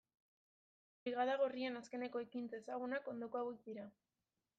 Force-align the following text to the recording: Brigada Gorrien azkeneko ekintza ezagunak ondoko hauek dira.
Brigada 1.01 1.35
Gorrien 1.41 1.77
azkeneko 1.81 2.21
ekintza 2.25 2.59
ezagunak 2.63 3.11
ondoko 3.13 3.41
hauek 3.43 3.61
dira. 3.69 3.87